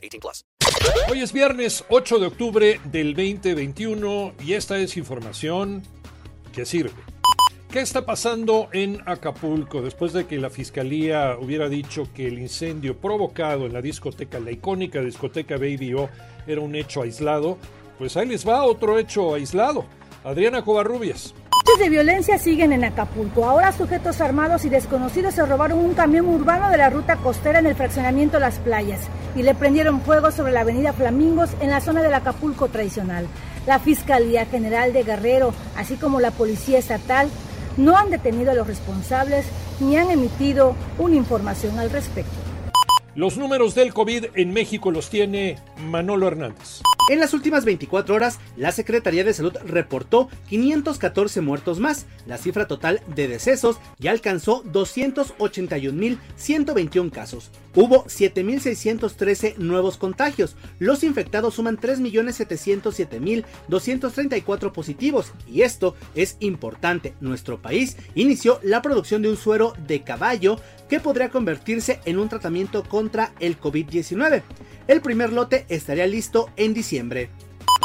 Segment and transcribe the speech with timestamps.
[0.00, 0.44] 18 plus.
[1.10, 5.82] Hoy es viernes 8 de octubre del 2021 y esta es información
[6.52, 6.92] que sirve.
[7.70, 12.96] ¿Qué está pasando en Acapulco después de que la fiscalía hubiera dicho que el incendio
[12.96, 16.08] provocado en la discoteca, la icónica discoteca Baby O,
[16.48, 17.58] era un hecho aislado?
[17.96, 19.84] Pues ahí les va otro hecho aislado.
[20.24, 21.32] Adriana Covarrubias.
[21.70, 23.44] Hechos de violencia siguen en Acapulco.
[23.44, 27.66] Ahora sujetos armados y desconocidos se robaron un camión urbano de la ruta costera en
[27.66, 29.02] el fraccionamiento Las Playas
[29.36, 33.28] y le prendieron fuego sobre la avenida Flamingos en la zona del Acapulco tradicional.
[33.68, 37.28] La Fiscalía General de Guerrero, así como la Policía Estatal,
[37.76, 39.46] no han detenido a los responsables
[39.78, 42.49] ni han emitido una información al respecto.
[43.16, 46.80] Los números del COVID en México los tiene Manolo Hernández.
[47.10, 52.06] En las últimas 24 horas, la Secretaría de Salud reportó 514 muertos más.
[52.24, 57.50] La cifra total de decesos ya alcanzó 281.121 casos.
[57.74, 60.54] Hubo 7.613 nuevos contagios.
[60.78, 65.32] Los infectados suman 3.707.234 positivos.
[65.48, 67.14] Y esto es importante.
[67.20, 72.28] Nuestro país inició la producción de un suero de caballo que podría convertirse en un
[72.28, 74.42] tratamiento contra el COVID-19.
[74.88, 77.30] El primer lote estaría listo en diciembre.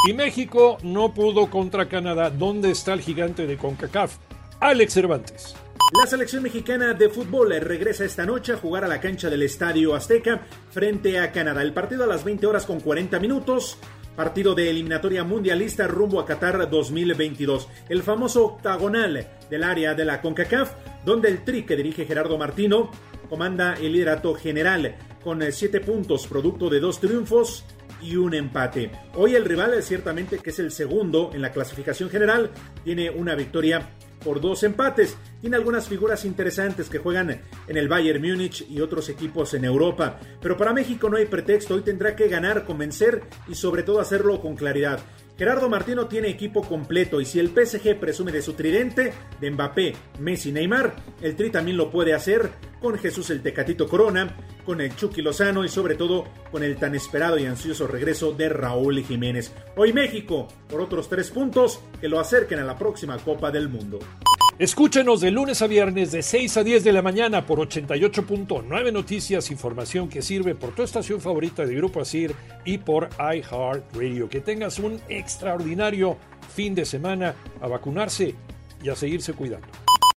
[0.10, 2.32] Y México no pudo contra Canadá.
[2.32, 4.18] ¿Dónde está el gigante de CONCACAF?
[4.60, 5.56] Alex Cervantes.
[6.00, 9.94] La selección mexicana de fútbol regresa esta noche a jugar a la cancha del Estadio
[9.94, 11.62] Azteca frente a Canadá.
[11.62, 13.78] El partido a las 20 horas con 40 minutos.
[14.16, 17.68] Partido de eliminatoria mundialista rumbo a Qatar 2022.
[17.90, 20.72] El famoso octagonal del área de la CONCACAF,
[21.06, 22.92] donde el tri que dirige Gerardo Martino
[23.30, 27.64] comanda el liderato general con 7 puntos, producto de dos triunfos
[28.02, 28.92] y un empate.
[29.16, 32.52] Hoy el rival es ciertamente que es el segundo en la clasificación general,
[32.84, 33.90] tiene una victoria
[34.26, 35.16] por dos empates.
[35.40, 40.20] Tiene algunas figuras interesantes que juegan en el Bayern Múnich y otros equipos en Europa.
[40.42, 44.42] Pero para México no hay pretexto, hoy tendrá que ganar, convencer y sobre todo hacerlo
[44.42, 45.00] con claridad.
[45.38, 49.94] Gerardo Martino tiene equipo completo y si el PSG presume de su tridente, de Mbappé,
[50.20, 54.96] Messi, Neymar, el Tri también lo puede hacer con Jesús el Tecatito Corona, con el
[54.96, 59.52] Chucky Lozano y sobre todo con el tan esperado y ansioso regreso de Raúl Jiménez.
[59.76, 64.00] Hoy México, por otros tres puntos que lo acerquen a la próxima Copa del Mundo.
[64.58, 69.52] Escúchenos de lunes a viernes de 6 a 10 de la mañana por 88.9 Noticias,
[69.52, 72.34] información que sirve por tu estación favorita de Grupo Asir
[72.64, 74.30] y por iHeartRadio.
[74.30, 76.16] Que tengas un extraordinario
[76.56, 78.34] fin de semana a vacunarse
[78.82, 79.68] y a seguirse cuidando.